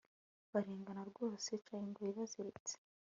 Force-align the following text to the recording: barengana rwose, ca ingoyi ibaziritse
barengana 0.51 1.01
rwose, 1.11 1.49
ca 1.65 1.73
ingoyi 1.83 2.11
ibaziritse 2.13 2.73